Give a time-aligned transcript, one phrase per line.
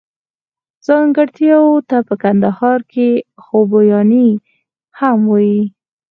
[0.85, 3.11] ځانګړتياوو ته په کندهار کښي
[3.43, 4.29] خوباياني
[4.99, 5.61] هم وايي.